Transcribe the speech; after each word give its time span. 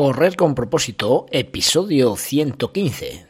Correr 0.00 0.34
con 0.34 0.54
propósito, 0.54 1.26
episodio 1.30 2.16
115. 2.16 3.29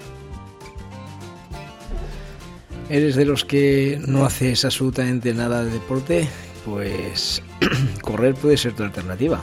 ¿Eres 2.91 3.15
de 3.15 3.23
los 3.23 3.45
que 3.45 4.01
no 4.05 4.25
haces 4.25 4.65
absolutamente 4.65 5.33
nada 5.33 5.63
de 5.63 5.71
deporte? 5.71 6.27
Pues 6.65 7.41
correr 8.01 8.35
puede 8.35 8.57
ser 8.57 8.73
tu 8.73 8.83
alternativa. 8.83 9.41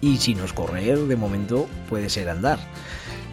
Y 0.00 0.16
si 0.16 0.34
no 0.34 0.44
es 0.46 0.52
correr, 0.52 0.98
de 0.98 1.14
momento 1.14 1.68
puede 1.88 2.10
ser 2.10 2.28
andar. 2.28 2.58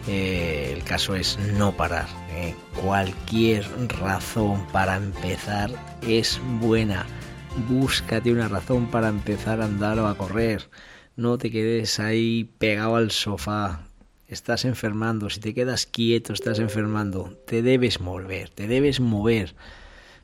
Eh, 0.06 0.72
el 0.72 0.84
caso 0.84 1.16
es 1.16 1.36
no 1.56 1.76
parar. 1.76 2.06
Eh. 2.30 2.54
Cualquier 2.80 3.66
razón 3.88 4.64
para 4.68 4.94
empezar 4.94 5.72
es 6.06 6.40
buena. 6.60 7.04
Búscate 7.68 8.30
una 8.30 8.46
razón 8.46 8.86
para 8.88 9.08
empezar 9.08 9.60
a 9.60 9.64
andar 9.64 9.98
o 9.98 10.06
a 10.06 10.16
correr. 10.16 10.70
No 11.16 11.38
te 11.38 11.50
quedes 11.50 11.98
ahí 11.98 12.52
pegado 12.60 12.94
al 12.94 13.10
sofá 13.10 13.87
estás 14.28 14.64
enfermando, 14.64 15.30
si 15.30 15.40
te 15.40 15.54
quedas 15.54 15.86
quieto, 15.86 16.32
estás 16.32 16.58
enfermando, 16.58 17.36
te 17.46 17.62
debes 17.62 18.00
mover, 18.00 18.50
te 18.50 18.66
debes 18.66 19.00
mover. 19.00 19.54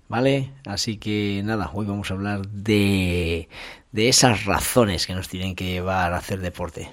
¿Vale? 0.07 0.53
Así 0.67 0.99
que 0.99 1.41
nada, 1.45 1.71
hoy 1.73 1.87
vamos 1.87 2.11
a 2.11 2.15
hablar 2.15 2.47
de, 2.49 3.49
de 3.91 4.09
esas 4.09 4.45
razones 4.45 5.07
que 5.07 5.15
nos 5.15 5.29
tienen 5.29 5.57
que 5.57 5.65
llevar 5.65 6.13
a 6.13 6.19
hacer 6.19 6.41
deporte. 6.41 6.91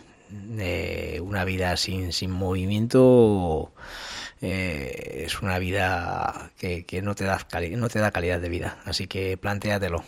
una 1.22 1.44
vida 1.46 1.76
sin, 1.76 2.14
sin 2.14 2.32
movimiento 2.32 3.74
eh, 4.42 5.24
es 5.26 5.42
una 5.42 5.60
vida 5.60 6.52
que, 6.58 6.86
que 6.86 7.02
no, 7.02 7.14
te 7.16 7.26
da, 7.26 7.46
no 7.78 7.90
te 7.90 8.00
da 8.00 8.12
calidad 8.12 8.40
de 8.40 8.50
vida. 8.50 8.78
Así 8.86 9.08
que 9.08 9.38
plantéatelo. 9.38 10.04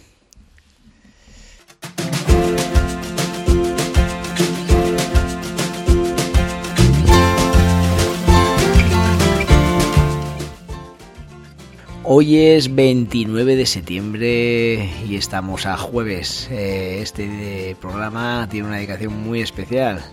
Hoy 12.06 12.38
es 12.38 12.76
29 12.76 13.56
de 13.56 13.66
septiembre 13.66 14.90
y 15.08 15.16
estamos 15.16 15.66
a 15.66 15.78
jueves. 15.78 16.50
Eh, 16.52 17.00
este 17.02 17.78
programa 17.80 18.46
tiene 18.52 18.68
una 18.68 18.76
dedicación 18.76 19.24
muy 19.24 19.40
especial, 19.40 20.04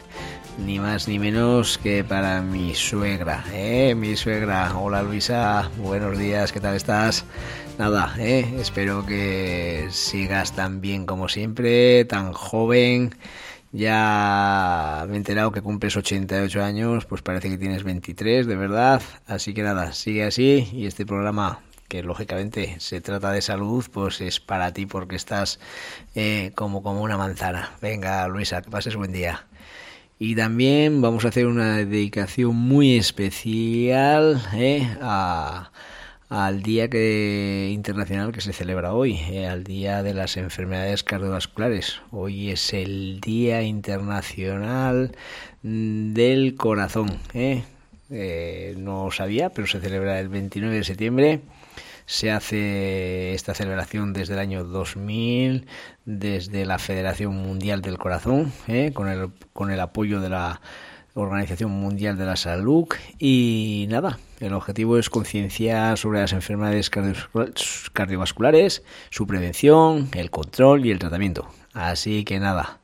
ni 0.65 0.79
más 0.79 1.09
ni 1.09 1.19
menos 1.19 1.79
que 1.79 2.05
para 2.05 2.43
mi 2.43 2.77
suegra. 2.77 3.45
¿eh? 3.53 3.97
Mi 3.97 4.17
suegra, 4.17 4.79
hola 4.79 5.03
Luisa, 5.03 5.69
buenos 5.79 6.17
días, 6.17 6.53
¿qué 6.53 6.61
tal 6.61 6.77
estás? 6.77 7.25
Nada, 7.77 8.15
¿eh? 8.21 8.47
espero 8.61 9.05
que 9.05 9.89
sigas 9.91 10.55
tan 10.55 10.81
bien 10.81 11.07
como 11.07 11.29
siempre, 11.29 12.05
tan 12.05 12.33
joven. 12.33 13.17
Ya 13.73 15.07
me 15.09 15.15
he 15.15 15.17
enterado 15.17 15.51
que 15.51 15.61
cumples 15.61 15.97
88 15.97 16.63
años, 16.63 17.05
pues 17.07 17.23
parece 17.23 17.51
que 17.51 17.59
tienes 17.59 17.83
23, 17.83 18.47
de 18.47 18.57
verdad. 18.57 19.03
Así 19.27 19.55
que 19.55 19.65
nada, 19.65 19.93
sigue 19.93 20.25
así 20.25 20.69
y 20.73 20.87
este 20.87 21.05
programa 21.05 21.61
que 21.91 22.03
lógicamente 22.05 22.77
se 22.79 23.01
trata 23.01 23.33
de 23.33 23.43
salud, 23.43 23.85
pues 23.93 24.21
es 24.21 24.39
para 24.39 24.73
ti 24.73 24.87
porque 24.87 25.17
estás 25.17 25.59
eh, 26.15 26.53
como, 26.55 26.83
como 26.85 27.03
una 27.03 27.19
manzana. 27.19 27.73
Venga, 27.83 28.27
Luisa, 28.29 28.63
que 28.63 28.71
pases 28.71 28.95
buen 28.95 29.13
día. 29.13 29.47
Y 30.19 30.37
también 30.37 31.03
vamos 31.03 31.25
a 31.25 31.29
hacer 31.29 31.47
una 31.47 31.79
dedicación 31.79 32.55
muy 32.55 32.97
especial 32.97 34.41
eh, 34.55 34.89
al 36.29 36.63
día 36.63 36.89
que, 36.89 37.71
internacional 37.73 38.31
que 38.31 38.41
se 38.41 38.53
celebra 38.53 38.95
hoy, 38.95 39.17
eh, 39.29 39.49
al 39.49 39.65
día 39.65 40.05
de 40.05 40.15
las 40.15 40.37
enfermedades 40.37 41.03
cardiovasculares. 41.03 42.01
Hoy 42.13 42.51
es 42.51 42.73
el 42.73 43.21
Día 43.21 43.63
Internacional 43.63 45.11
del 45.63 46.55
Corazón. 46.55 47.19
no 48.77 49.11
sabía, 49.11 49.51
pero 49.51 49.67
se 49.67 49.81
celebra 49.81 50.21
el 50.21 50.29
29 50.29 50.77
de 50.77 50.85
septiembre 50.85 51.41
se 52.11 52.33
hace 52.33 53.35
esta 53.35 53.55
celebración 53.55 54.13
desde 54.13 54.33
el 54.33 54.41
año 54.41 54.65
2000, 54.65 55.69
desde 56.05 56.67
la 56.67 56.81
Federación 56.81 57.37
Mundial 57.37 57.83
del 57.83 57.99
Corazón, 57.99 58.53
¿eh? 58.67 58.91
con, 58.93 59.09
el, 59.09 59.31
con 59.53 59.71
el 59.71 59.79
apoyo 59.79 60.21
de 60.21 60.29
la 60.29 60.61
Organización 61.15 61.71
Mundial 61.71 62.19
de 62.19 62.25
la 62.25 62.35
Salud. 62.35 62.89
Y 63.21 63.87
nada, 63.91 64.19
el 64.41 64.55
objetivo 64.55 64.99
es 64.99 65.09
concienciar 65.09 65.97
sobre 65.99 66.21
las 66.21 66.33
enfermedades 66.33 66.91
cardiovasculares, 67.93 68.83
su 69.11 69.29
prevención, 69.29 70.09
el 70.13 70.33
control 70.33 70.87
y 70.87 70.91
el 70.91 70.99
tratamiento. 70.99 71.47
Así 71.75 72.25
que 72.25 72.41
nada, 72.41 72.80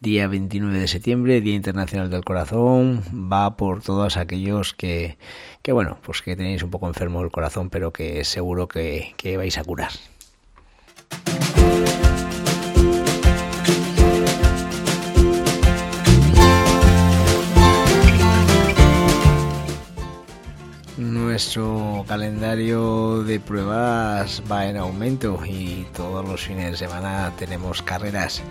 día 0.00 0.28
29 0.28 0.78
de 0.78 0.88
septiembre, 0.88 1.42
Día 1.42 1.54
Internacional 1.54 2.08
del 2.08 2.24
Corazón, 2.24 3.02
va 3.30 3.56
por 3.56 3.82
todos 3.82 4.16
aquellos 4.16 4.72
que, 4.72 5.18
que 5.62 5.72
bueno, 5.72 5.98
pues 6.02 6.22
que 6.22 6.36
tenéis 6.36 6.62
un 6.62 6.70
poco 6.70 6.88
enfermo 6.88 7.20
el 7.20 7.30
corazón, 7.30 7.68
pero 7.68 7.92
que 7.92 8.24
seguro 8.24 8.66
que, 8.66 9.12
que 9.18 9.36
vais 9.36 9.58
a 9.58 9.64
curar. 9.64 9.90
Nuestro 20.96 22.04
calendario 22.08 23.22
de 23.22 23.38
pruebas 23.38 24.42
va 24.50 24.66
en 24.66 24.78
aumento 24.78 25.40
y 25.46 25.86
todos 25.94 26.26
los 26.26 26.40
fines 26.40 26.72
de 26.72 26.76
semana 26.78 27.32
tenemos 27.38 27.82
carreras. 27.82 28.42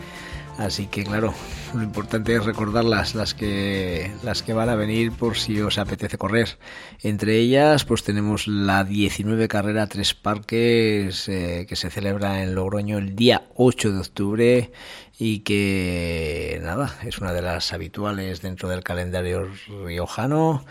Así 0.60 0.88
que 0.88 1.06
claro, 1.06 1.34
lo 1.74 1.84
importante 1.84 2.36
es 2.36 2.44
recordarlas, 2.44 3.16
las 3.16 3.34
que, 3.34 4.12
las 4.24 4.44
que 4.44 4.52
van 4.52 4.68
a 4.68 4.76
venir 4.76 5.14
por 5.14 5.38
si 5.38 5.62
os 5.62 5.78
apetece 5.78 6.18
correr. 6.18 6.58
Entre 7.02 7.38
ellas, 7.38 7.86
pues 7.86 8.04
tenemos 8.04 8.46
la 8.46 8.84
19 8.84 9.48
carrera 9.48 9.88
Tres 9.88 10.14
Parques 10.14 11.30
eh, 11.30 11.66
que 11.66 11.78
se 11.78 11.90
celebra 11.90 12.44
en 12.44 12.56
Logroño 12.56 12.98
el 12.98 13.16
día 13.16 13.44
8 13.56 13.94
de 13.94 14.00
octubre 14.00 14.72
y 15.18 15.40
que 15.40 16.60
nada, 16.62 16.94
es 17.06 17.20
una 17.20 17.32
de 17.32 17.42
las 17.42 17.72
habituales 17.72 18.42
dentro 18.42 18.68
del 18.68 18.84
calendario 18.84 19.50
riojano. 19.86 20.66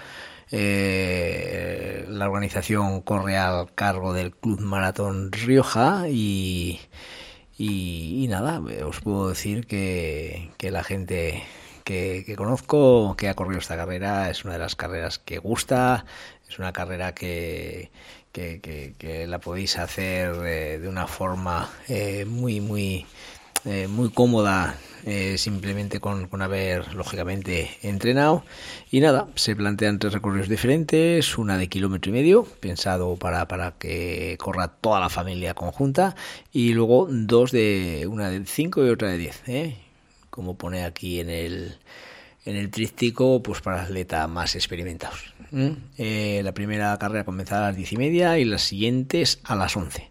Eh, 0.50 2.05
la 2.10 2.26
organización 2.26 3.00
corre 3.00 3.38
al 3.38 3.72
cargo 3.75 4.12
del 4.12 4.32
Club 4.32 4.60
Maratón 4.60 5.32
Rioja 5.32 6.10
y 6.10 6.78
y, 7.59 8.27
nada, 8.29 8.61
os 8.87 9.01
puedo 9.01 9.29
decir 9.31 9.67
que, 9.67 10.53
la 10.61 10.85
gente 10.85 11.43
que, 11.85 12.35
conozco, 12.37 13.17
que 13.17 13.29
ha 13.29 13.35
corrido 13.35 13.59
esta 13.59 13.77
carrera, 13.77 14.31
es 14.31 14.45
una 14.45 14.55
de 14.55 14.61
las 14.61 14.77
carreras 14.77 15.19
que 15.19 15.39
gusta, 15.39 16.05
es 16.49 16.59
una 16.61 16.73
carrera 16.73 17.15
que, 17.15 17.91
que, 18.33 19.27
la 19.27 19.41
podéis 19.41 19.77
hacer 19.77 20.35
eh, 20.47 20.79
de 20.79 20.88
una 20.88 21.09
forma 21.09 21.69
eh, 21.88 22.25
muy, 22.25 22.61
muy, 22.61 23.06
eh, 23.64 23.88
muy 23.88 24.10
cómoda 24.10 24.76
eh, 25.05 25.38
simplemente 25.38 26.00
con, 26.00 26.28
haber, 26.43 26.94
lógicamente, 26.94 27.70
entrenado. 27.82 28.44
Y 28.90 29.00
nada, 29.00 29.28
se 29.37 29.56
plantean 29.56 29.99
tres 29.99 30.12
recorridos 30.12 30.49
diferentes, 30.49 31.38
una 31.38 31.56
de 31.56 31.69
kilómetro 31.69 32.10
y 32.10 32.12
medio, 32.12 32.44
pensado 32.44 33.16
para, 33.16 33.49
para 33.49 33.72
que 33.78 34.37
corra 34.38 34.69
toda 34.69 35.00
la 35.00 35.08
familia 35.08 35.55
conjunta, 35.55 36.14
y 36.52 36.75
luego 36.75 37.08
dos 37.10 37.52
de, 37.52 38.06
una 38.10 38.28
de 38.28 38.44
5 38.44 38.84
y 38.87 38.90
otra 38.90 39.08
de 39.08 39.19
10, 39.19 39.43
¿eh? 39.46 39.76
como 40.31 40.58
pone 40.58 40.84
aquí 40.84 41.20
en 41.20 41.31
el, 41.31 41.78
en 42.44 42.56
el 42.56 42.70
trístico, 42.70 43.43
pues 43.43 43.60
para 43.60 43.82
atletas 43.82 44.28
más 44.28 44.55
experimentados. 44.56 45.34
Eh, 45.96 46.43
la 46.44 46.52
primera 46.52 46.96
carrera 46.99 47.25
comenzará 47.25 47.64
a 47.64 47.69
las 47.69 47.76
10 47.76 47.93
y 47.93 47.96
media 47.96 48.38
y 48.38 48.44
las 48.44 48.62
siguientes 48.62 49.40
a 49.44 49.56
las 49.56 49.75
11. 49.76 50.10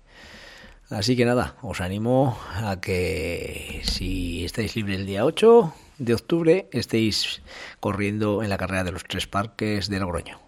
Así 0.89 1.17
que 1.17 1.25
nada, 1.25 1.55
os 1.61 1.81
animo 1.81 2.39
a 2.55 2.79
que 2.79 3.81
si 3.83 4.45
estáis 4.45 4.77
libre 4.77 4.95
el 4.95 5.05
día 5.05 5.25
8 5.25 5.73
de 5.97 6.13
octubre, 6.13 6.69
estéis 6.71 7.41
corriendo 7.81 8.41
en 8.41 8.47
la 8.47 8.57
carrera 8.57 8.85
de 8.85 8.93
los 8.93 9.03
tres 9.03 9.27
parques 9.27 9.89
de 9.89 9.99
Logroño. 9.99 10.39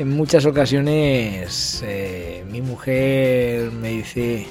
En 0.00 0.08
muchas 0.08 0.46
ocasiones 0.46 1.84
eh, 1.86 2.44
mi 2.50 2.60
mujer 2.60 3.70
me 3.70 3.90
dice, 3.90 4.48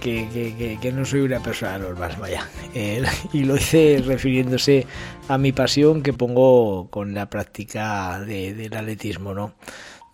que, 0.00 0.92
no 0.94 1.04
soy 1.04 1.20
una 1.20 1.40
persona 1.40 1.78
normal, 1.78 2.16
vaya. 2.18 2.48
y 3.32 3.44
lo 3.44 3.56
hice 3.56 4.02
refiriéndose 4.04 4.86
a 5.28 5.38
mi 5.38 5.52
pasión 5.52 6.02
que 6.02 6.12
pongo 6.12 6.88
con 6.90 7.14
la 7.14 7.30
práctica 7.30 8.20
del 8.20 8.74
atletismo, 8.74 9.34
¿no? 9.34 9.54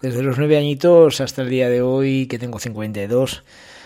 Desde 0.03 0.23
los 0.23 0.37
nueve 0.37 0.59
añitos 0.59 1.21
hasta 1.21 1.43
el 1.43 1.49
día 1.49 1.71
de 1.71 1.81
hoy, 1.81 2.27
que 2.27 2.39
tengo 2.39 2.59
52, 2.59 3.45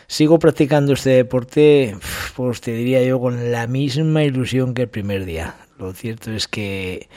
sigo 0.09 0.39
practicando 0.41 0.95
este 0.95 1.11
deporte, 1.11 1.97
pues 2.35 2.61
te 2.61 2.73
diría 2.73 3.03
yo, 3.05 3.21
con 3.21 3.53
la 3.53 3.69
misma 3.69 4.25
ilusión 4.25 4.75
que 4.75 4.83
el 4.83 4.89
primer 4.89 5.25
día. 5.25 5.55
Lo 5.79 5.93
cierto 5.93 6.33
es 6.33 6.49
que 6.49 7.09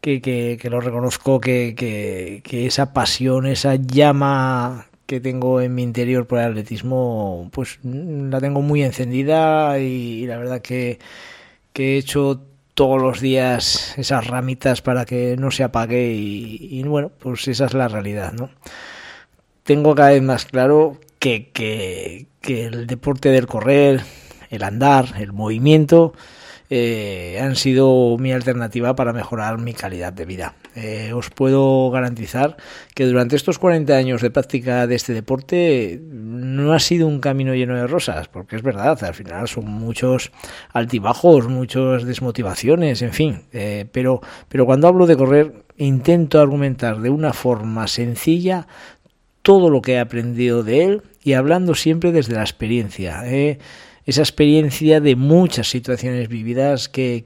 que, 0.00 0.58
que, 0.60 0.70
lo 0.70 0.80
reconozco, 0.80 1.40
que, 1.40 1.74
que, 1.74 2.66
esa 2.66 2.92
pasión, 2.92 3.46
esa 3.46 3.74
llama 3.74 4.86
que 5.08 5.20
tengo 5.20 5.62
en 5.62 5.74
mi 5.74 5.82
interior 5.84 6.26
por 6.26 6.38
el 6.38 6.50
atletismo, 6.50 7.48
pues 7.50 7.78
la 7.82 8.40
tengo 8.40 8.60
muy 8.60 8.82
encendida 8.82 9.78
y, 9.78 10.26
la 10.26 10.36
verdad 10.36 10.60
que, 10.60 10.98
he 11.74 11.96
hecho 11.96 12.42
todos 12.74 13.00
los 13.00 13.20
días 13.20 13.96
esas 13.96 14.26
ramitas 14.26 14.82
para 14.82 15.06
que 15.06 15.36
no 15.38 15.50
se 15.50 15.64
apague 15.64 16.12
y, 16.12 16.82
bueno, 16.82 17.10
pues 17.18 17.48
esa 17.48 17.64
es 17.64 17.72
la 17.72 17.88
realidad, 17.88 18.34
¿no? 18.34 18.50
Tengo 19.62 19.94
cada 19.94 20.10
vez 20.10 20.22
más 20.22 20.44
claro 20.44 20.98
que, 21.18 21.50
que, 21.52 22.26
que 22.42 22.66
el 22.66 22.86
deporte 22.86 23.30
del 23.30 23.46
correr, 23.46 24.02
el 24.50 24.62
andar, 24.62 25.14
el 25.18 25.32
movimiento, 25.32 26.12
eh, 26.70 27.38
han 27.40 27.56
sido 27.56 28.16
mi 28.18 28.32
alternativa 28.32 28.94
para 28.94 29.12
mejorar 29.12 29.58
mi 29.58 29.72
calidad 29.72 30.12
de 30.12 30.26
vida. 30.26 30.54
Eh, 30.74 31.12
os 31.14 31.30
puedo 31.30 31.90
garantizar 31.90 32.56
que 32.94 33.06
durante 33.06 33.36
estos 33.36 33.58
40 33.58 33.96
años 33.96 34.20
de 34.20 34.30
práctica 34.30 34.86
de 34.86 34.94
este 34.94 35.14
deporte 35.14 36.00
no 36.02 36.72
ha 36.74 36.78
sido 36.78 37.08
un 37.08 37.20
camino 37.20 37.54
lleno 37.54 37.74
de 37.74 37.86
rosas, 37.86 38.28
porque 38.28 38.56
es 38.56 38.62
verdad, 38.62 39.02
al 39.02 39.14
final 39.14 39.48
son 39.48 39.66
muchos 39.66 40.30
altibajos, 40.72 41.48
muchas 41.48 42.04
desmotivaciones, 42.04 43.00
en 43.02 43.12
fin, 43.12 43.42
eh, 43.52 43.86
pero, 43.90 44.20
pero 44.48 44.66
cuando 44.66 44.88
hablo 44.88 45.06
de 45.06 45.16
correr 45.16 45.64
intento 45.78 46.40
argumentar 46.40 47.00
de 47.00 47.10
una 47.10 47.32
forma 47.32 47.86
sencilla 47.86 48.66
todo 49.42 49.70
lo 49.70 49.80
que 49.80 49.92
he 49.94 49.98
aprendido 50.00 50.62
de 50.62 50.84
él 50.84 51.02
y 51.22 51.32
hablando 51.32 51.74
siempre 51.74 52.12
desde 52.12 52.34
la 52.34 52.42
experiencia 52.42 53.22
esa 54.08 54.22
experiencia 54.22 55.02
de 55.02 55.16
muchas 55.16 55.68
situaciones 55.68 56.30
vividas 56.30 56.88
que, 56.88 57.22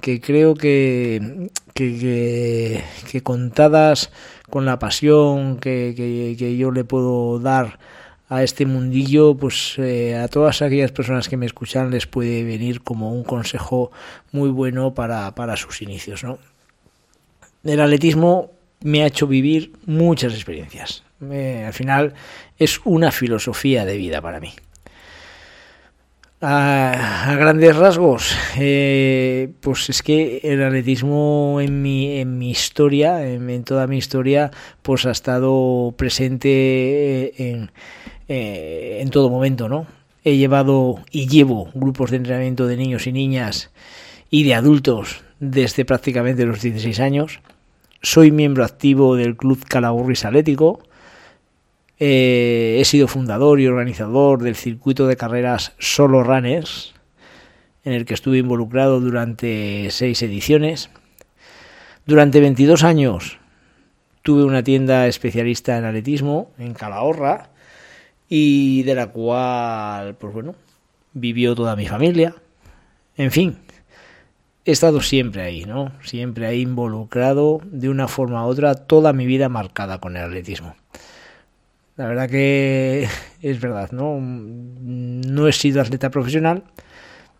que, 0.00 0.20
creo 0.22 0.54
que, 0.54 1.50
que, 1.74 3.20
contadas 3.22 4.10
con 4.48 4.64
la 4.64 4.78
pasión 4.78 5.58
que, 5.58 6.56
yo 6.58 6.70
le 6.70 6.84
puedo 6.84 7.38
dar 7.38 7.78
a 8.30 8.42
este 8.42 8.64
mundillo, 8.64 9.36
pues 9.36 9.74
eh, 9.76 10.16
a 10.16 10.28
todas 10.28 10.62
aquellas 10.62 10.90
personas 10.90 11.28
que 11.28 11.36
me 11.36 11.44
escuchan 11.44 11.90
les 11.90 12.06
puede 12.06 12.44
venir 12.44 12.80
como 12.80 13.12
un 13.12 13.22
consejo 13.22 13.90
muy 14.32 14.48
bueno 14.48 14.94
para, 14.94 15.34
para 15.34 15.58
sus 15.58 15.82
inicios. 15.82 16.24
¿no? 16.24 16.38
El 17.62 17.78
atletismo 17.78 18.52
me 18.80 19.02
ha 19.02 19.06
hecho 19.08 19.26
vivir 19.26 19.72
muchas 19.84 20.32
experiencias. 20.32 21.02
al 21.20 21.74
final 21.74 22.14
es 22.58 22.80
una 22.86 23.12
filosofía 23.12 23.84
de 23.84 23.98
vida 23.98 24.22
para 24.22 24.40
mí. 24.40 24.54
A, 26.48 27.34
grandes 27.36 27.74
rasgos, 27.74 28.36
eh, 28.56 29.50
pues 29.60 29.90
es 29.90 30.00
que 30.00 30.38
el 30.44 30.62
atletismo 30.62 31.58
en 31.60 31.82
mi, 31.82 32.20
en 32.20 32.38
mi 32.38 32.50
historia, 32.50 33.26
en, 33.26 33.64
toda 33.64 33.88
mi 33.88 33.98
historia, 33.98 34.52
pues 34.82 35.06
ha 35.06 35.10
estado 35.10 35.92
presente 35.96 37.50
en, 37.50 37.72
eh, 38.28 38.98
en 39.00 39.10
todo 39.10 39.28
momento, 39.28 39.68
¿no? 39.68 39.88
He 40.22 40.36
llevado 40.36 41.00
y 41.10 41.26
llevo 41.26 41.68
grupos 41.74 42.12
de 42.12 42.18
entrenamiento 42.18 42.68
de 42.68 42.76
niños 42.76 43.08
y 43.08 43.12
niñas 43.12 43.72
y 44.30 44.44
de 44.44 44.54
adultos 44.54 45.24
desde 45.40 45.84
prácticamente 45.84 46.46
los 46.46 46.62
16 46.62 47.00
años. 47.00 47.40
Soy 48.02 48.30
miembro 48.30 48.64
activo 48.64 49.16
del 49.16 49.36
Club 49.36 49.64
Calahorris 49.66 50.24
Atlético 50.24 50.78
eh, 51.98 52.78
he 52.80 52.84
sido 52.84 53.08
fundador 53.08 53.60
y 53.60 53.66
organizador 53.66 54.42
del 54.42 54.54
circuito 54.54 55.06
de 55.06 55.16
carreras 55.16 55.72
Solo 55.78 56.22
Runners, 56.22 56.94
en 57.84 57.92
el 57.92 58.04
que 58.04 58.14
estuve 58.14 58.38
involucrado 58.38 59.00
durante 59.00 59.88
seis 59.90 60.20
ediciones. 60.22 60.90
Durante 62.04 62.40
22 62.40 62.84
años 62.84 63.38
tuve 64.22 64.44
una 64.44 64.62
tienda 64.62 65.06
especialista 65.06 65.78
en 65.78 65.84
atletismo 65.84 66.50
en 66.58 66.74
Calahorra 66.74 67.50
y 68.28 68.82
de 68.82 68.94
la 68.94 69.06
cual, 69.08 70.16
pues 70.16 70.34
bueno, 70.34 70.54
vivió 71.12 71.54
toda 71.54 71.76
mi 71.76 71.86
familia. 71.86 72.34
En 73.16 73.30
fin, 73.30 73.58
he 74.64 74.72
estado 74.72 75.00
siempre 75.00 75.42
ahí, 75.42 75.64
¿no? 75.64 75.92
Siempre 76.02 76.46
ahí 76.46 76.60
involucrado 76.60 77.60
de 77.64 77.88
una 77.88 78.08
forma 78.08 78.44
u 78.44 78.48
otra, 78.48 78.74
toda 78.74 79.12
mi 79.12 79.24
vida 79.24 79.48
marcada 79.48 79.98
con 79.98 80.16
el 80.16 80.24
atletismo. 80.24 80.74
La 81.96 82.06
verdad 82.06 82.28
que 82.28 83.08
es 83.42 83.60
verdad, 83.60 83.90
¿no? 83.92 84.18
No 84.20 85.48
he 85.48 85.52
sido 85.52 85.80
atleta 85.80 86.10
profesional, 86.10 86.64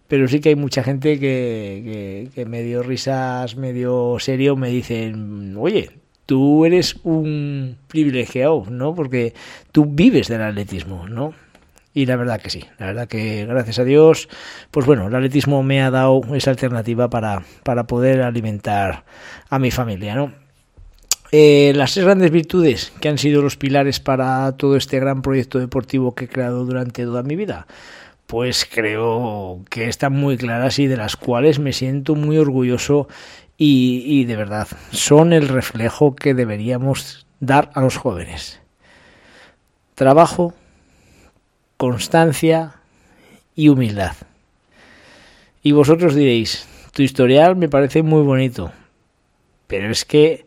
pero 0.09 0.29
sí 0.29 0.41
que 0.41 0.51
hay 0.51 0.57
mucha 0.57 0.83
gente 0.83 1.19
que, 1.19 2.31
que, 2.35 2.47
medio 2.47 2.83
risas, 2.83 3.57
medio 3.57 4.17
serio, 4.19 4.57
me 4.57 4.71
dicen, 4.71 5.55
oye, 5.59 5.91
tú 6.27 6.65
eres 6.65 6.97
un 7.05 7.77
privilegiado, 7.89 8.65
¿no? 8.71 8.95
Porque 8.95 9.35
tú 9.73 9.87
vives 9.87 10.29
del 10.29 10.43
atletismo, 10.43 11.09
¿no? 11.09 11.35
Y 11.93 12.05
la 12.07 12.17
verdad 12.17 12.41
que 12.41 12.51
sí, 12.51 12.63
la 12.79 12.87
verdad 12.87 13.09
que 13.09 13.47
gracias 13.47 13.79
a 13.79 13.85
Dios, 13.85 14.29
pues 14.71 14.85
bueno, 14.85 15.09
el 15.09 15.15
atletismo 15.15 15.63
me 15.63 15.83
ha 15.83 15.91
dado 15.91 16.21
esa 16.35 16.51
alternativa 16.51 17.09
para, 17.09 17.43
para 17.63 17.87
poder 17.87 18.23
alimentar 18.23 19.05
a 19.49 19.59
mi 19.59 19.71
familia, 19.71 20.15
¿no? 20.15 20.46
Eh, 21.33 21.73
las 21.75 21.95
tres 21.95 22.05
grandes 22.05 22.31
virtudes 22.31 22.93
que 23.01 23.09
han 23.09 23.19
sido 23.19 23.43
los 23.43 23.57
pilares 23.57 23.99
para 24.01 24.57
todo 24.57 24.77
este 24.77 25.01
gran 25.01 25.23
proyecto 25.23 25.59
deportivo 25.59 26.15
que 26.15 26.27
he 26.27 26.29
creado 26.29 26.65
durante 26.65 27.05
toda 27.05 27.23
mi 27.23 27.35
vida, 27.35 27.67
pues 28.27 28.67
creo 28.71 29.61
que 29.69 29.89
están 29.89 30.13
muy 30.13 30.37
claras 30.37 30.79
y 30.79 30.87
de 30.87 30.97
las 30.97 31.17
cuales 31.17 31.59
me 31.59 31.73
siento 31.73 32.15
muy 32.15 32.39
orgulloso 32.39 33.09
y, 33.59 34.03
y 34.07 34.25
de 34.25 34.37
verdad 34.37 34.69
son 34.93 35.33
el 35.33 35.49
reflejo 35.49 36.15
que 36.15 36.35
deberíamos 36.35 37.27
dar 37.41 37.71
a 37.75 37.81
los 37.81 37.97
jóvenes. 37.97 38.61
Trabajo, 39.95 40.55
constancia 41.77 42.75
y 43.55 43.69
humildad. 43.69 44.15
Y 45.63 45.73
vosotros 45.73 46.15
diréis, 46.15 46.69
tu 46.93 47.03
historial 47.03 47.57
me 47.57 47.69
parece 47.69 48.03
muy 48.03 48.23
bonito, 48.23 48.71
pero 49.67 49.91
es 49.91 50.05
que 50.05 50.45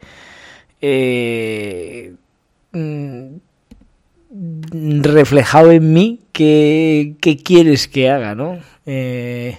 eh, 0.81 2.13
mm, 2.71 3.35
reflejado 5.01 5.71
en 5.71 5.93
mí 5.93 6.19
qué, 6.31 7.15
quieres 7.43 7.87
que 7.87 8.09
haga, 8.09 8.35
¿no? 8.35 8.59
Eh, 8.85 9.57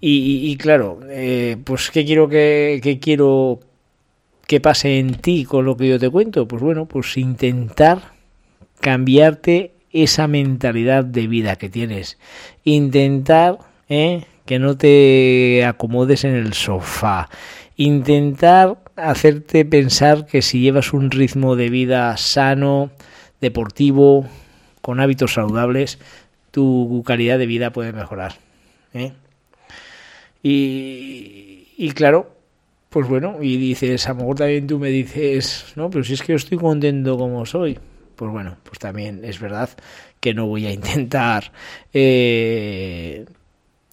y, 0.00 0.56
claro, 0.58 1.00
eh, 1.08 1.56
pues 1.64 1.90
qué 1.90 2.04
quiero 2.04 2.28
que, 2.28 2.78
qué 2.80 3.00
quiero 3.00 3.58
que 4.46 4.60
pase 4.60 5.00
en 5.00 5.16
ti 5.16 5.44
con 5.44 5.64
lo 5.64 5.76
que 5.76 5.88
yo 5.88 5.98
te 5.98 6.08
cuento, 6.10 6.46
pues 6.46 6.62
bueno, 6.62 6.86
pues 6.86 7.16
intentar 7.16 8.12
cambiarte 8.80 9.72
esa 9.90 10.28
mentalidad 10.28 11.04
de 11.04 11.26
vida 11.26 11.56
que 11.56 11.68
tienes, 11.68 12.18
intentar 12.62 13.58
que 13.88 14.58
no 14.60 14.76
te 14.76 15.64
acomodes 15.64 16.22
en 16.22 16.34
el 16.36 16.52
sofá, 16.52 17.28
intentar 17.76 18.78
hacerte 18.96 19.64
pensar 19.64 20.26
que 20.26 20.42
si 20.42 20.60
llevas 20.60 20.92
un 20.92 21.10
ritmo 21.10 21.56
de 21.56 21.70
vida 21.70 22.16
sano, 22.16 22.90
deportivo, 23.40 24.26
con 24.80 25.00
hábitos 25.00 25.34
saludables, 25.34 25.98
tu 26.50 27.02
calidad 27.06 27.38
de 27.38 27.46
vida 27.46 27.72
puede 27.72 27.92
mejorar. 27.92 28.36
¿eh? 28.94 29.12
Y, 30.42 31.68
y, 31.76 31.90
claro, 31.90 32.34
pues 32.88 33.08
bueno, 33.08 33.38
y 33.42 33.56
dices, 33.56 34.06
a 34.06 34.10
lo 34.10 34.16
mejor 34.16 34.36
también 34.36 34.66
tú 34.66 34.78
me 34.78 34.88
dices, 34.88 35.72
no, 35.76 35.90
pero 35.90 36.04
si 36.04 36.14
es 36.14 36.22
que 36.22 36.32
yo 36.32 36.36
estoy 36.36 36.58
contento 36.58 37.18
como 37.18 37.44
soy. 37.44 37.78
Pues 38.16 38.30
bueno, 38.30 38.56
pues 38.62 38.78
también 38.78 39.24
es 39.24 39.38
verdad 39.38 39.68
que 40.20 40.32
no 40.32 40.46
voy 40.46 40.66
a 40.66 40.72
intentar 40.72 41.52
eh, 41.92 43.26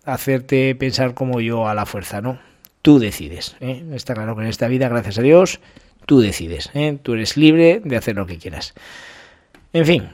hacerte 0.06 0.74
pensar 0.76 1.14
como 1.14 1.42
yo 1.42 1.68
a 1.68 1.76
la 1.76 1.86
fuerza, 1.86 2.22
¿no? 2.22 2.40
Tú 2.84 3.00
decides. 3.00 3.56
¿eh? 3.62 3.84
Está 3.94 4.14
claro 4.14 4.36
que 4.36 4.44
en 4.44 4.50
esta 4.50 4.68
vida, 4.68 4.88
gracias 4.90 5.18
a 5.18 5.24
Dios, 5.24 5.60
tú 6.06 6.20
decides. 6.20 6.70
¿eh? 6.76 7.00
Tú 7.02 7.14
eres 7.14 7.36
libre 7.38 7.82
de 7.84 7.98
hacer 7.98 8.16
lo 8.16 8.28
que 8.28 8.38
quieras. 8.38 8.76
En 9.72 9.86
fin, 9.88 10.10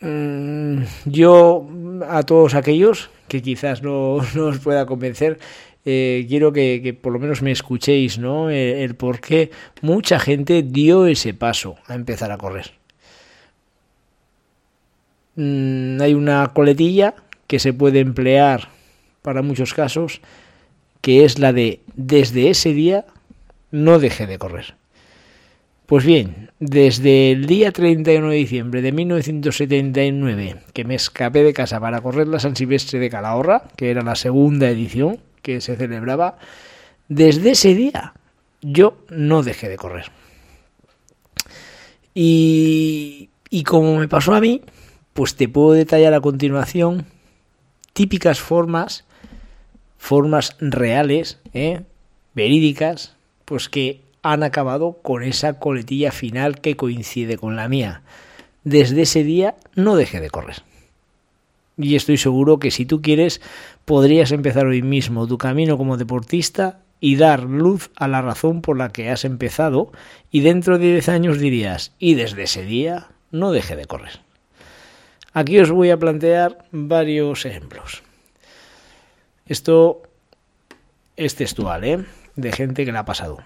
mm, 0.00 0.84
yo 1.06 1.66
a 2.08 2.22
todos 2.22 2.54
aquellos 2.54 3.10
que 3.26 3.42
quizás 3.42 3.82
no, 3.82 4.12
os 4.36 4.58
pueda 4.58 4.86
convencer, 4.86 5.40
eh, 5.86 6.24
quiero 6.28 6.52
que, 6.52 6.96
por 7.00 7.12
lo 7.12 7.18
menos 7.18 7.42
me 7.42 7.50
escuchéis, 7.50 8.18
¿no? 8.18 8.50
el 8.50 8.94
por 8.94 9.20
qué 9.20 9.50
mucha 9.82 10.18
gente 10.20 10.62
dio 10.62 11.06
ese 11.06 11.34
paso 11.34 11.76
a 11.86 11.94
empezar 11.94 12.30
a 12.30 12.38
correr. 12.38 12.72
Mm, 15.36 16.00
hay 16.00 16.12
una 16.12 16.52
coletilla 16.54 17.14
que 17.46 17.58
se 17.58 17.72
puede 17.72 18.00
emplear 18.00 18.68
para 19.22 19.42
muchos 19.42 19.72
casos, 19.72 20.20
que 21.04 21.26
es 21.26 21.38
la 21.38 21.52
de 21.52 21.80
desde 21.96 22.48
ese 22.48 22.72
día 22.72 23.04
no 23.70 23.98
dejé 23.98 24.26
de 24.26 24.38
correr. 24.38 24.74
Pues 25.84 26.02
bien, 26.02 26.50
desde 26.60 27.30
el 27.30 27.44
día 27.44 27.72
31 27.72 28.30
de 28.30 28.36
diciembre 28.36 28.80
de 28.80 28.90
1979, 28.90 30.62
que 30.72 30.84
me 30.84 30.94
escapé 30.94 31.42
de 31.42 31.52
casa 31.52 31.78
para 31.78 32.00
correr 32.00 32.26
la 32.26 32.40
San 32.40 32.56
Silvestre 32.56 33.00
de 33.00 33.10
Calahorra, 33.10 33.64
que 33.76 33.90
era 33.90 34.00
la 34.00 34.14
segunda 34.14 34.70
edición 34.70 35.20
que 35.42 35.60
se 35.60 35.76
celebraba, 35.76 36.38
desde 37.08 37.50
ese 37.50 37.74
día 37.74 38.14
yo 38.62 38.96
no 39.10 39.42
dejé 39.42 39.68
de 39.68 39.76
correr. 39.76 40.06
Y, 42.14 43.28
y 43.50 43.62
como 43.64 43.98
me 43.98 44.08
pasó 44.08 44.32
a 44.32 44.40
mí, 44.40 44.62
pues 45.12 45.36
te 45.36 45.50
puedo 45.50 45.72
detallar 45.72 46.14
a 46.14 46.22
continuación 46.22 47.04
típicas 47.92 48.40
formas, 48.40 49.04
formas 50.04 50.54
reales, 50.60 51.40
¿eh? 51.54 51.80
verídicas, 52.34 53.16
pues 53.46 53.70
que 53.70 54.02
han 54.22 54.42
acabado 54.42 54.98
con 55.00 55.22
esa 55.22 55.58
coletilla 55.58 56.12
final 56.12 56.60
que 56.60 56.76
coincide 56.76 57.38
con 57.38 57.56
la 57.56 57.70
mía. 57.70 58.02
Desde 58.64 59.00
ese 59.00 59.24
día 59.24 59.54
no 59.74 59.96
dejé 59.96 60.20
de 60.20 60.28
correr. 60.28 60.56
Y 61.78 61.96
estoy 61.96 62.18
seguro 62.18 62.58
que 62.58 62.70
si 62.70 62.84
tú 62.84 63.00
quieres, 63.00 63.40
podrías 63.86 64.30
empezar 64.30 64.66
hoy 64.66 64.82
mismo 64.82 65.26
tu 65.26 65.38
camino 65.38 65.78
como 65.78 65.96
deportista 65.96 66.80
y 67.00 67.16
dar 67.16 67.44
luz 67.44 67.90
a 67.96 68.06
la 68.06 68.20
razón 68.20 68.60
por 68.60 68.76
la 68.76 68.90
que 68.90 69.08
has 69.08 69.24
empezado 69.24 69.90
y 70.30 70.40
dentro 70.40 70.76
de 70.78 70.92
10 70.92 71.08
años 71.08 71.38
dirías, 71.38 71.92
y 71.98 72.12
desde 72.12 72.42
ese 72.42 72.62
día 72.66 73.08
no 73.30 73.52
dejé 73.52 73.74
de 73.74 73.86
correr. 73.86 74.20
Aquí 75.32 75.58
os 75.60 75.70
voy 75.70 75.88
a 75.88 75.98
plantear 75.98 76.66
varios 76.72 77.46
ejemplos. 77.46 78.02
Esto 79.46 80.02
es 81.16 81.34
textual, 81.34 81.84
¿eh? 81.84 82.04
De 82.34 82.52
gente 82.52 82.84
que 82.84 82.92
le 82.92 82.98
ha 82.98 83.04
pasado. 83.04 83.38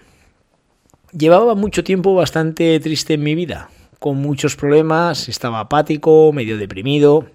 Llevaba 1.11 1.55
mucho 1.55 1.83
tiempo 1.83 2.15
bastante 2.15 2.79
triste 2.79 3.15
en 3.15 3.23
mi 3.23 3.35
vida, 3.35 3.69
con 3.99 4.17
muchos 4.17 4.55
problemas, 4.55 5.27
estaba 5.27 5.59
apático, 5.59 6.31
medio 6.31 6.57
deprimido. 6.57 7.27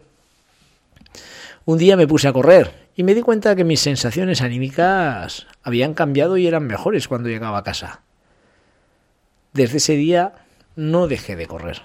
Un 1.66 1.78
día 1.78 1.96
me 1.96 2.06
puse 2.06 2.28
a 2.28 2.32
correr 2.32 2.88
y 2.96 3.02
me 3.02 3.14
di 3.14 3.20
cuenta 3.20 3.54
que 3.54 3.64
mis 3.64 3.80
sensaciones 3.80 4.40
anímicas 4.40 5.46
habían 5.62 5.92
cambiado 5.92 6.36
y 6.36 6.46
eran 6.46 6.66
mejores 6.66 7.06
cuando 7.06 7.28
llegaba 7.28 7.58
a 7.58 7.64
casa. 7.64 8.00
Desde 9.52 9.76
ese 9.76 9.94
día 9.94 10.34
no 10.74 11.06
dejé 11.06 11.36
de 11.36 11.46
correr. 11.46 11.82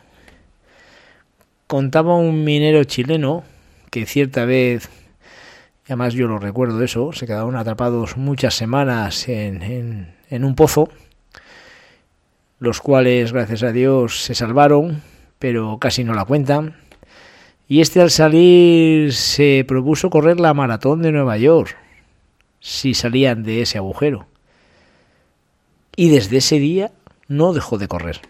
Contaba 1.68 2.16
un 2.16 2.44
minero 2.44 2.84
chileno 2.86 3.44
que 3.92 4.06
cierta 4.06 4.46
vez, 4.46 4.90
además 5.90 6.14
yo 6.14 6.28
lo 6.28 6.40
recuerdo 6.40 6.84
eso, 6.84 7.12
se 7.14 7.28
quedaron 7.28 7.56
atrapados 7.56 8.18
muchas 8.18 8.54
semanas 8.54 9.28
en 9.28 10.16
un 10.30 10.56
pozo, 10.56 10.90
los 12.60 12.82
cuales, 12.82 13.32
gracias 13.34 13.64
a 13.64 13.72
Dios, 13.72 14.24
se 14.24 14.36
salvaron, 14.36 15.02
pero 15.40 15.78
casi 15.80 16.04
no 16.04 16.14
la 16.14 16.26
cuentan. 16.26 16.76
Y 17.68 17.82
este 17.82 18.02
al 18.02 18.10
salir 18.10 19.14
se 19.14 19.64
propuso 19.68 20.10
correr 20.10 20.40
la 20.40 20.54
maratón 20.54 21.02
de 21.02 21.12
Nueva 21.12 21.38
York, 21.38 21.78
si 22.60 22.94
salían 22.94 23.44
de 23.44 23.62
ese 23.62 23.78
agujero. 23.78 24.28
Y 25.96 26.10
desde 26.10 26.38
ese 26.38 26.60
día 26.60 26.92
no 27.28 27.54
dejó 27.54 27.78
de 27.78 27.88
correr. 27.88 28.22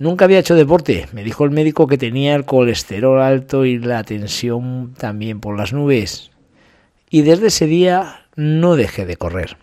Nunca 0.00 0.24
había 0.24 0.38
hecho 0.38 0.54
deporte. 0.54 1.08
Me 1.12 1.22
dijo 1.22 1.44
el 1.44 1.50
médico 1.50 1.86
que 1.86 1.98
tenía 1.98 2.34
el 2.34 2.46
colesterol 2.46 3.20
alto 3.20 3.66
y 3.66 3.78
la 3.78 4.02
tensión 4.02 4.94
también 4.96 5.40
por 5.40 5.58
las 5.58 5.74
nubes. 5.74 6.30
Y 7.10 7.20
desde 7.20 7.48
ese 7.48 7.66
día 7.66 8.24
no 8.34 8.76
dejé 8.76 9.04
de 9.04 9.18
correr. 9.18 9.58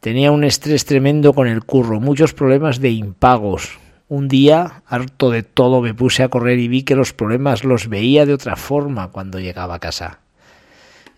Tenía 0.00 0.32
un 0.32 0.42
estrés 0.42 0.86
tremendo 0.86 1.34
con 1.34 1.48
el 1.48 1.64
curro, 1.64 2.00
muchos 2.00 2.32
problemas 2.32 2.80
de 2.80 2.92
impagos. 2.92 3.78
Un 4.08 4.26
día, 4.26 4.82
harto 4.86 5.30
de 5.30 5.42
todo, 5.42 5.82
me 5.82 5.92
puse 5.92 6.22
a 6.22 6.30
correr 6.30 6.58
y 6.58 6.68
vi 6.68 6.82
que 6.82 6.96
los 6.96 7.12
problemas 7.12 7.62
los 7.62 7.90
veía 7.90 8.24
de 8.24 8.32
otra 8.32 8.56
forma 8.56 9.10
cuando 9.10 9.38
llegaba 9.38 9.74
a 9.74 9.80
casa. 9.80 10.20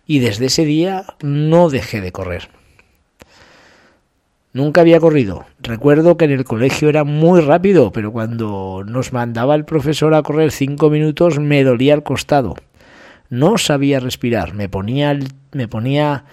Y 0.09 0.19
desde 0.19 0.47
ese 0.47 0.65
día 0.65 1.05
no 1.23 1.71
dejé 1.71 2.01
de 2.01 2.11
correr. 2.11 2.49
Nunca 4.57 4.81
había 4.81 5.01
corrido. 5.01 5.45
Recuerdo 5.59 6.17
que 6.17 6.25
en 6.25 6.31
el 6.31 6.45
colegio 6.45 6.89
era 6.89 7.05
muy 7.05 7.43
rápido, 7.43 7.93
pero 7.93 8.11
cuando 8.11 8.85
nos 8.87 9.13
mandaba 9.13 9.55
el 9.55 9.67
profesor 9.67 10.15
a 10.15 10.23
correr 10.23 10.51
cinco 10.51 10.89
minutos 10.89 11.39
me 11.39 11.63
dolía 11.63 11.93
el 11.93 12.03
costado. 12.03 12.55
No 13.29 13.59
sabía 13.59 14.01
respirar, 14.01 14.55
me 14.55 14.71
ponía, 14.71 15.19
me 15.53 15.69
ponía 15.69 16.25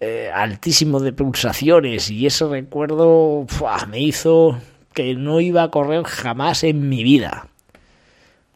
eh, 0.00 0.30
altísimo 0.34 1.00
de 1.00 1.14
pulsaciones 1.14 2.10
y 2.10 2.26
ese 2.26 2.46
recuerdo 2.46 3.46
me 3.88 4.00
hizo 4.00 4.58
que 4.92 5.14
no 5.14 5.40
iba 5.40 5.62
a 5.62 5.70
correr 5.70 6.04
jamás 6.04 6.64
en 6.64 6.90
mi 6.90 7.02
vida. 7.02 7.48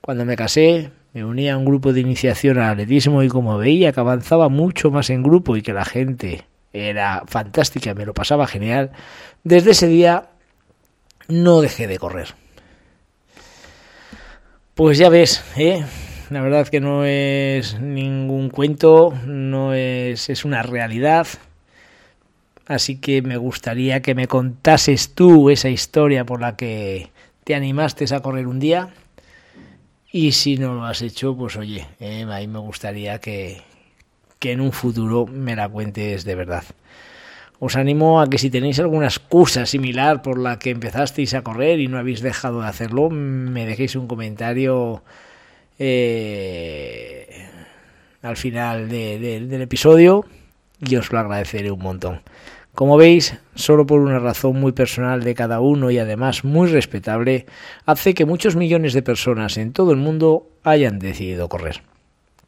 Cuando 0.02 0.26
me 0.26 0.36
casé, 0.36 0.90
me 1.14 1.24
unía 1.24 1.54
a 1.54 1.56
un 1.56 1.64
grupo 1.64 1.94
de 1.94 2.02
iniciación 2.02 2.58
al 2.58 2.72
atletismo 2.72 3.22
y 3.22 3.28
como 3.28 3.56
veía 3.56 3.92
que 3.92 4.00
avanzaba 4.00 4.50
mucho 4.50 4.90
más 4.90 5.08
en 5.08 5.22
grupo 5.22 5.56
y 5.56 5.62
que 5.62 5.72
la 5.72 5.86
gente 5.86 6.44
era 6.76 7.24
fantástica, 7.26 7.94
me 7.94 8.06
lo 8.06 8.14
pasaba 8.14 8.46
genial. 8.46 8.92
Desde 9.44 9.72
ese 9.72 9.88
día 9.88 10.30
no 11.28 11.60
dejé 11.60 11.86
de 11.86 11.98
correr. 11.98 12.34
Pues 14.74 14.98
ya 14.98 15.08
ves, 15.08 15.42
¿eh? 15.56 15.84
la 16.30 16.40
verdad 16.40 16.68
que 16.68 16.80
no 16.80 17.04
es 17.04 17.80
ningún 17.80 18.50
cuento, 18.50 19.14
no 19.26 19.72
es, 19.74 20.28
es 20.28 20.44
una 20.44 20.62
realidad. 20.62 21.26
Así 22.66 22.96
que 22.96 23.22
me 23.22 23.36
gustaría 23.36 24.02
que 24.02 24.14
me 24.14 24.26
contases 24.26 25.14
tú 25.14 25.50
esa 25.50 25.68
historia 25.68 26.24
por 26.24 26.40
la 26.40 26.56
que 26.56 27.10
te 27.44 27.54
animaste 27.54 28.12
a 28.12 28.20
correr 28.20 28.48
un 28.48 28.58
día. 28.58 28.90
Y 30.10 30.32
si 30.32 30.56
no 30.56 30.74
lo 30.74 30.84
has 30.84 31.02
hecho, 31.02 31.36
pues 31.36 31.56
oye, 31.56 31.86
eh, 32.00 32.22
a 32.22 32.38
mí 32.38 32.46
me 32.48 32.58
gustaría 32.58 33.20
que, 33.20 33.62
que 34.38 34.52
en 34.52 34.60
un 34.60 34.72
futuro 34.72 35.26
me 35.26 35.56
la 35.56 35.68
cuentes 35.68 36.24
de 36.24 36.34
verdad. 36.34 36.64
Os 37.58 37.76
animo 37.76 38.20
a 38.20 38.28
que 38.28 38.36
si 38.36 38.50
tenéis 38.50 38.78
alguna 38.80 39.06
excusa 39.06 39.64
similar 39.64 40.20
por 40.20 40.38
la 40.38 40.58
que 40.58 40.70
empezasteis 40.70 41.32
a 41.32 41.42
correr 41.42 41.80
y 41.80 41.88
no 41.88 41.98
habéis 41.98 42.20
dejado 42.20 42.60
de 42.60 42.68
hacerlo, 42.68 43.08
me 43.08 43.64
dejéis 43.64 43.96
un 43.96 44.06
comentario 44.06 45.02
eh, 45.78 47.48
al 48.20 48.36
final 48.36 48.88
del 48.88 49.62
episodio 49.62 50.26
y 50.80 50.96
os 50.96 51.10
lo 51.10 51.18
agradeceré 51.18 51.70
un 51.70 51.80
montón. 51.80 52.20
Como 52.74 52.98
veis, 52.98 53.38
solo 53.54 53.86
por 53.86 54.00
una 54.00 54.18
razón 54.18 54.60
muy 54.60 54.72
personal 54.72 55.24
de 55.24 55.34
cada 55.34 55.60
uno 55.60 55.90
y 55.90 55.96
además 55.98 56.44
muy 56.44 56.68
respetable, 56.68 57.46
hace 57.86 58.12
que 58.12 58.26
muchos 58.26 58.54
millones 58.54 58.92
de 58.92 59.00
personas 59.00 59.56
en 59.56 59.72
todo 59.72 59.92
el 59.92 59.96
mundo 59.96 60.50
hayan 60.62 60.98
decidido 60.98 61.48
correr. 61.48 61.80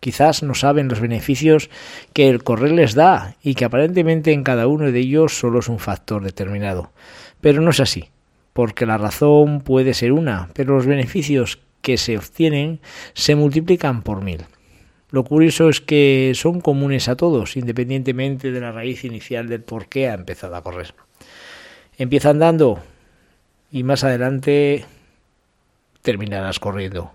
Quizás 0.00 0.42
no 0.42 0.54
saben 0.54 0.88
los 0.88 1.00
beneficios 1.00 1.70
que 2.12 2.28
el 2.28 2.44
correr 2.44 2.72
les 2.72 2.94
da 2.94 3.34
y 3.42 3.54
que 3.54 3.64
aparentemente 3.64 4.32
en 4.32 4.44
cada 4.44 4.66
uno 4.66 4.92
de 4.92 4.98
ellos 5.00 5.36
solo 5.36 5.58
es 5.58 5.68
un 5.68 5.80
factor 5.80 6.22
determinado. 6.22 6.92
Pero 7.40 7.60
no 7.60 7.70
es 7.70 7.80
así, 7.80 8.10
porque 8.52 8.86
la 8.86 8.98
razón 8.98 9.60
puede 9.60 9.94
ser 9.94 10.12
una, 10.12 10.50
pero 10.54 10.74
los 10.76 10.86
beneficios 10.86 11.58
que 11.82 11.96
se 11.96 12.16
obtienen 12.16 12.80
se 13.14 13.34
multiplican 13.34 14.02
por 14.02 14.22
mil. 14.22 14.44
Lo 15.10 15.24
curioso 15.24 15.70
es 15.70 15.80
que 15.80 16.32
son 16.34 16.60
comunes 16.60 17.08
a 17.08 17.16
todos, 17.16 17.56
independientemente 17.56 18.52
de 18.52 18.60
la 18.60 18.72
raíz 18.72 19.04
inicial 19.04 19.48
del 19.48 19.62
por 19.62 19.88
qué 19.88 20.08
ha 20.08 20.14
empezado 20.14 20.54
a 20.54 20.62
correr. 20.62 20.94
Empieza 21.96 22.30
andando 22.30 22.80
y 23.72 23.82
más 23.82 24.04
adelante 24.04 24.84
terminarás 26.02 26.58
corriendo. 26.58 27.12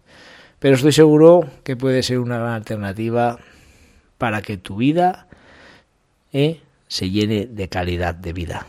Pero 0.63 0.75
estoy 0.75 0.93
seguro 0.93 1.43
que 1.65 1.75
puede 1.75 2.03
ser 2.03 2.20
una 2.20 2.38
gran 2.38 2.53
alternativa 2.53 3.38
para 4.17 4.41
que 4.41 4.55
tu 4.55 4.77
vida 4.77 5.27
eh, 6.32 6.62
se 6.88 7.10
llene 7.10 7.48
de 7.48 7.67
calidad 7.67 8.15
de 8.15 8.32
vida. 8.32 8.65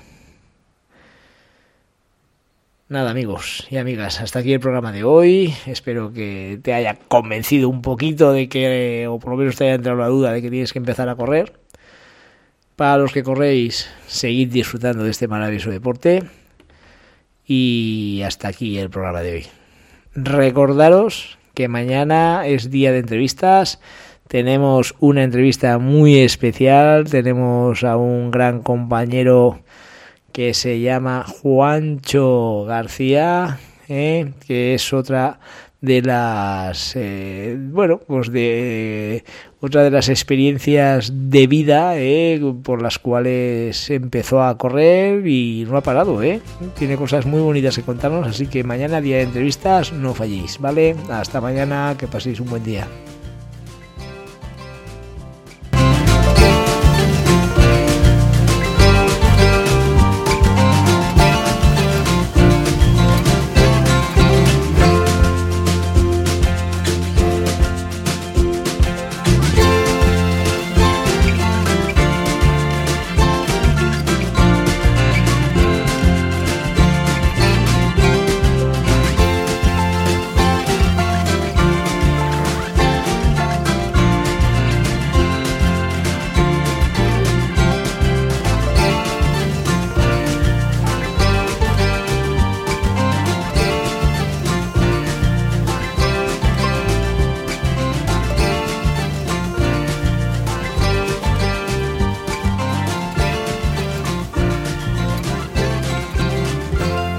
Nada 2.88 3.12
amigos 3.12 3.68
y 3.70 3.76
amigas, 3.76 4.20
hasta 4.20 4.40
aquí 4.40 4.52
el 4.52 4.58
programa 4.58 4.90
de 4.90 5.04
hoy. 5.04 5.54
Espero 5.66 6.12
que 6.12 6.58
te 6.64 6.74
haya 6.74 6.98
convencido 7.06 7.68
un 7.68 7.80
poquito 7.80 8.32
de 8.32 8.48
que, 8.48 9.06
o 9.08 9.20
por 9.20 9.30
lo 9.30 9.36
menos 9.36 9.54
te 9.54 9.62
haya 9.62 9.74
entrado 9.74 9.96
la 9.96 10.08
duda 10.08 10.32
de 10.32 10.42
que 10.42 10.50
tienes 10.50 10.72
que 10.72 10.80
empezar 10.80 11.08
a 11.08 11.14
correr. 11.14 11.52
Para 12.74 12.98
los 12.98 13.12
que 13.12 13.22
corréis, 13.22 13.88
seguid 14.08 14.50
disfrutando 14.50 15.04
de 15.04 15.10
este 15.10 15.28
maravilloso 15.28 15.70
deporte. 15.70 16.24
Y 17.46 18.20
hasta 18.26 18.48
aquí 18.48 18.78
el 18.78 18.90
programa 18.90 19.20
de 19.20 19.32
hoy. 19.32 19.46
Recordaros 20.16 21.38
que 21.54 21.68
mañana 21.68 22.46
es 22.46 22.70
día 22.70 22.92
de 22.92 22.98
entrevistas. 22.98 23.80
tenemos 24.28 24.94
una 25.00 25.22
entrevista 25.22 25.78
muy 25.78 26.18
especial, 26.18 27.04
tenemos 27.04 27.84
a 27.84 27.96
un 27.96 28.30
gran 28.30 28.62
compañero 28.62 29.60
que 30.32 30.54
se 30.54 30.80
llama 30.80 31.24
Juancho 31.24 32.64
García, 32.64 33.58
¿eh? 33.88 34.32
que 34.46 34.74
es 34.74 34.92
otra 34.92 35.38
de 35.84 36.02
las 36.02 36.96
eh, 36.96 37.56
bueno 37.58 38.00
pues 38.06 38.32
de 38.32 39.22
otra 39.60 39.82
de 39.82 39.90
las 39.90 40.08
experiencias 40.08 41.12
de 41.14 41.46
vida 41.46 41.98
eh, 41.98 42.40
por 42.62 42.80
las 42.80 42.98
cuales 42.98 43.90
empezó 43.90 44.42
a 44.42 44.56
correr 44.56 45.26
y 45.26 45.66
no 45.68 45.76
ha 45.76 45.82
parado 45.82 46.22
eh. 46.22 46.40
Tiene 46.78 46.96
cosas 46.96 47.26
muy 47.26 47.40
bonitas 47.40 47.76
que 47.76 47.82
contarnos 47.82 48.26
así 48.26 48.46
que 48.46 48.64
mañana 48.64 49.00
día 49.00 49.16
de 49.16 49.22
entrevistas 49.24 49.92
no 49.92 50.14
falléis 50.14 50.58
vale 50.58 50.96
hasta 51.10 51.40
mañana 51.40 51.96
que 51.98 52.06
paséis 52.06 52.40
un 52.40 52.48
buen 52.48 52.64
día 52.64 52.86